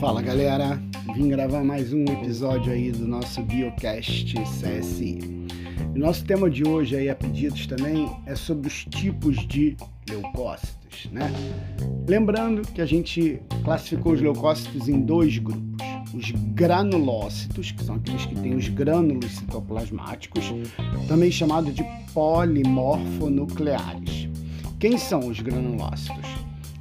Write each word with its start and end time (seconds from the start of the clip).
Fala 0.00 0.22
galera, 0.22 0.80
vim 1.14 1.28
gravar 1.28 1.64
mais 1.64 1.92
um 1.92 2.04
episódio 2.04 2.72
aí 2.72 2.92
do 2.92 3.06
nosso 3.06 3.42
Biocast 3.42 4.34
CSI. 4.34 5.18
O 5.94 5.98
nosso 5.98 6.24
tema 6.24 6.48
de 6.48 6.66
hoje 6.66 6.96
aí 6.96 7.08
a 7.08 7.14
pedidos 7.14 7.66
também 7.66 8.10
é 8.26 8.34
sobre 8.34 8.68
os 8.68 8.84
tipos 8.84 9.46
de 9.46 9.76
leucócitos, 10.08 11.08
né? 11.10 11.30
Lembrando 12.06 12.62
que 12.62 12.80
a 12.80 12.86
gente 12.86 13.40
classificou 13.64 14.12
os 14.12 14.20
leucócitos 14.20 14.88
em 14.88 15.00
dois 15.00 15.38
grupos 15.38 15.66
os 16.14 16.30
granulócitos, 16.30 17.72
que 17.72 17.84
são 17.84 17.96
aqueles 17.96 18.24
que 18.24 18.36
têm 18.36 18.54
os 18.54 18.68
grânulos 18.68 19.32
citoplasmáticos, 19.32 20.54
também 21.08 21.30
chamado 21.30 21.70
de 21.72 21.84
polimorfonucleares. 22.14 24.25
Quem 24.78 24.98
são 24.98 25.20
os 25.20 25.40
granulócitos? 25.40 26.28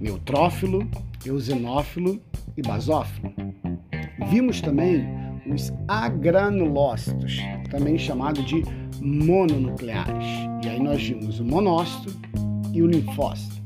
Neutrófilo, 0.00 0.88
eosinófilo 1.26 2.20
e 2.56 2.62
basófilo. 2.62 3.32
Vimos 4.30 4.60
também 4.60 5.04
os 5.52 5.72
agranulócitos, 5.88 7.38
também 7.68 7.98
chamado 7.98 8.44
de 8.44 8.62
mononucleares. 9.02 10.24
E 10.64 10.68
aí 10.68 10.80
nós 10.80 11.02
vimos 11.02 11.40
o 11.40 11.44
monócito 11.44 12.14
e 12.72 12.80
o 12.80 12.86
linfócito. 12.86 13.60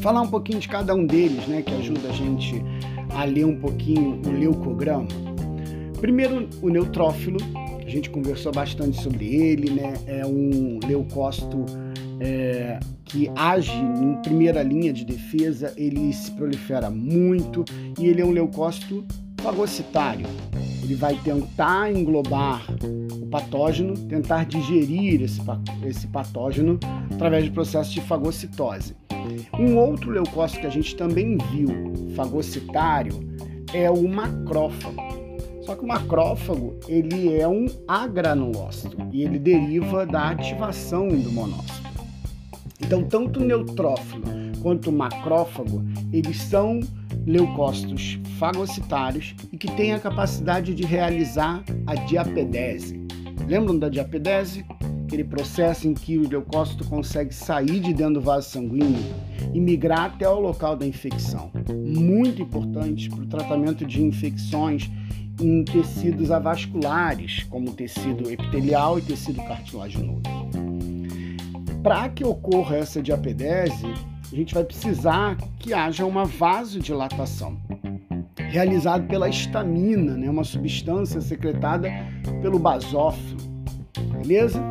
Falar 0.00 0.22
um 0.22 0.28
pouquinho 0.28 0.58
de 0.58 0.68
cada 0.68 0.92
um 0.92 1.06
deles, 1.06 1.46
né, 1.46 1.62
que 1.62 1.72
ajuda 1.74 2.08
a 2.08 2.12
gente 2.12 2.60
a 3.14 3.22
ler 3.22 3.46
um 3.46 3.56
pouquinho 3.60 4.20
o 4.26 4.32
leucograma. 4.32 5.06
Primeiro, 6.00 6.48
o 6.60 6.68
neutrófilo, 6.68 7.38
a 7.86 7.88
gente 7.88 8.10
conversou 8.10 8.50
bastante 8.50 9.00
sobre 9.00 9.32
ele, 9.32 9.70
né? 9.70 9.94
É 10.08 10.26
um 10.26 10.80
leucócito 10.84 11.64
é, 12.22 12.78
que 13.04 13.28
age 13.34 13.72
em 13.72 14.14
primeira 14.22 14.62
linha 14.62 14.92
de 14.92 15.04
defesa, 15.04 15.74
ele 15.76 16.12
se 16.12 16.30
prolifera 16.30 16.88
muito 16.88 17.64
e 17.98 18.06
ele 18.06 18.22
é 18.22 18.24
um 18.24 18.30
leucócito 18.30 19.04
fagocitário. 19.40 20.24
Ele 20.84 20.94
vai 20.94 21.16
tentar 21.16 21.92
englobar 21.92 22.64
o 23.20 23.26
patógeno, 23.26 23.94
tentar 24.08 24.46
digerir 24.46 25.20
esse, 25.22 25.40
esse 25.84 26.06
patógeno 26.06 26.78
através 27.12 27.46
do 27.46 27.52
processo 27.52 27.92
de 27.92 28.00
fagocitose. 28.02 28.94
Um 29.58 29.76
outro 29.76 30.10
leucócito 30.10 30.60
que 30.60 30.66
a 30.66 30.70
gente 30.70 30.94
também 30.94 31.36
viu 31.50 31.68
fagocitário 32.14 33.18
é 33.74 33.90
o 33.90 34.08
macrófago. 34.08 35.02
Só 35.62 35.74
que 35.76 35.84
o 35.84 35.88
macrófago 35.88 36.74
ele 36.88 37.32
é 37.32 37.46
um 37.46 37.66
agranulócito 37.86 38.96
e 39.12 39.22
ele 39.22 39.38
deriva 39.38 40.04
da 40.04 40.30
ativação 40.30 41.08
do 41.08 41.30
monócito. 41.30 41.81
Então, 42.84 43.02
tanto 43.04 43.40
o 43.40 43.44
neutrófilo 43.44 44.22
quanto 44.60 44.90
o 44.90 44.92
macrófago, 44.92 45.82
eles 46.12 46.36
são 46.38 46.80
leucócitos 47.26 48.18
fagocitários 48.38 49.34
e 49.52 49.56
que 49.56 49.70
têm 49.72 49.92
a 49.92 50.00
capacidade 50.00 50.74
de 50.74 50.84
realizar 50.84 51.64
a 51.86 51.94
diapedese. 51.94 53.00
Lembram 53.46 53.78
da 53.78 53.88
diapedese? 53.88 54.64
aquele 55.12 55.24
processo 55.24 55.86
em 55.86 55.92
que 55.92 56.16
o 56.16 56.26
leucócito 56.26 56.86
consegue 56.86 57.34
sair 57.34 57.80
de 57.80 57.92
dentro 57.92 58.14
do 58.14 58.20
vaso 58.22 58.48
sanguíneo 58.48 59.04
e 59.52 59.60
migrar 59.60 60.06
até 60.06 60.26
o 60.26 60.40
local 60.40 60.74
da 60.74 60.86
infecção. 60.86 61.50
Muito 61.68 62.40
importante 62.40 63.10
para 63.10 63.20
o 63.20 63.26
tratamento 63.26 63.84
de 63.84 64.02
infecções 64.02 64.90
em 65.38 65.64
tecidos 65.64 66.30
avasculares, 66.30 67.44
como 67.50 67.74
tecido 67.74 68.30
epitelial 68.30 68.98
e 68.98 69.02
tecido 69.02 69.42
cartilaginoso. 69.44 70.41
Para 71.82 72.08
que 72.08 72.24
ocorra 72.24 72.76
essa 72.76 73.02
diapedese, 73.02 73.86
a 74.32 74.36
gente 74.36 74.54
vai 74.54 74.62
precisar 74.62 75.36
que 75.58 75.74
haja 75.74 76.06
uma 76.06 76.24
vasodilatação, 76.24 77.56
realizada 78.36 79.04
pela 79.04 79.28
histamina, 79.28 80.16
né, 80.16 80.30
uma 80.30 80.44
substância 80.44 81.20
secretada 81.20 81.90
pelo 82.40 82.58
basófilo, 82.58 83.36
beleza? 84.12 84.62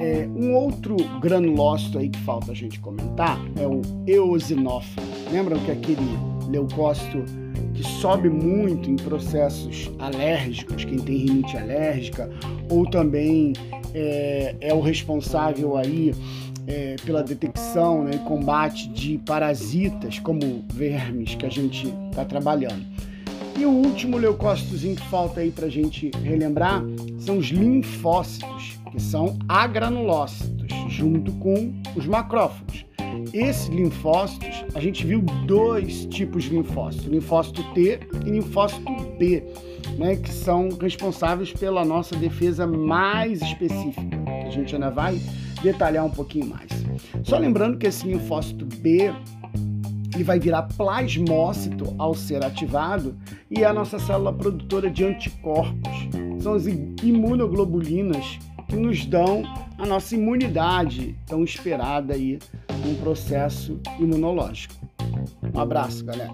É, 0.00 0.26
um 0.34 0.54
outro 0.54 0.96
granulócito 1.20 1.98
aí 1.98 2.08
que 2.08 2.20
falta 2.20 2.52
a 2.52 2.54
gente 2.54 2.80
comentar 2.80 3.38
é 3.60 3.66
o 3.66 3.82
eosinófilo. 4.06 5.06
Lembram 5.30 5.58
que 5.60 5.70
aquele 5.70 6.18
leucócito 6.48 7.22
que 7.74 7.82
sobe 7.82 8.30
muito 8.30 8.90
em 8.90 8.96
processos 8.96 9.90
alérgicos, 9.98 10.84
quem 10.84 10.98
tem 10.98 11.18
rinite 11.18 11.56
alérgica, 11.58 12.30
ou 12.70 12.86
também 12.88 13.52
é, 13.96 14.54
é 14.60 14.74
o 14.74 14.80
responsável 14.80 15.76
aí 15.76 16.14
é, 16.66 16.96
pela 17.04 17.22
detecção 17.22 18.04
né, 18.04 18.12
e 18.14 18.18
combate 18.18 18.88
de 18.90 19.18
parasitas 19.18 20.18
como 20.18 20.64
vermes 20.72 21.34
que 21.34 21.46
a 21.46 21.48
gente 21.48 21.92
está 22.10 22.24
trabalhando. 22.24 22.84
E 23.58 23.64
o 23.64 23.70
último 23.70 24.18
leucócitozinho 24.18 24.96
que 24.96 25.06
falta 25.08 25.40
aí 25.40 25.50
para 25.50 25.64
a 25.64 25.70
gente 25.70 26.10
relembrar 26.22 26.82
são 27.18 27.38
os 27.38 27.46
linfócitos, 27.46 28.78
que 28.92 29.00
são 29.00 29.38
agranulócitos, 29.48 30.68
junto 30.90 31.32
com 31.32 31.72
os 31.96 32.06
macrófagos. 32.06 32.85
Esses 33.36 33.66
linfócitos, 33.66 34.64
a 34.74 34.80
gente 34.80 35.06
viu 35.06 35.20
dois 35.20 36.06
tipos 36.06 36.44
de 36.44 36.54
linfócitos, 36.54 37.06
linfócito 37.06 37.62
T 37.74 38.00
e 38.24 38.30
linfócito 38.30 38.90
B, 39.18 39.44
né, 39.98 40.16
que 40.16 40.30
são 40.30 40.70
responsáveis 40.80 41.52
pela 41.52 41.84
nossa 41.84 42.16
defesa 42.16 42.66
mais 42.66 43.42
específica, 43.42 44.16
a 44.26 44.48
gente 44.48 44.74
ainda 44.74 44.90
vai 44.90 45.20
detalhar 45.62 46.06
um 46.06 46.10
pouquinho 46.10 46.46
mais. 46.46 46.70
Só 47.24 47.36
lembrando 47.36 47.76
que 47.76 47.86
esse 47.86 48.08
linfócito 48.08 48.64
B 48.64 49.12
ele 50.14 50.24
vai 50.24 50.40
virar 50.40 50.62
plasmócito 50.62 51.94
ao 51.98 52.14
ser 52.14 52.42
ativado 52.42 53.18
e 53.50 53.62
é 53.62 53.66
a 53.66 53.72
nossa 53.74 53.98
célula 53.98 54.32
produtora 54.32 54.90
de 54.90 55.04
anticorpos. 55.04 56.08
São 56.40 56.54
as 56.54 56.64
imunoglobulinas 56.66 58.38
que 58.66 58.76
nos 58.76 59.04
dão 59.04 59.42
a 59.76 59.84
nossa 59.84 60.14
imunidade 60.14 61.14
tão 61.26 61.44
esperada 61.44 62.14
aí 62.14 62.38
num 62.86 62.94
processo 62.94 63.80
imunológico. 63.98 64.74
Um 65.52 65.58
abraço, 65.58 66.04
galera. 66.04 66.32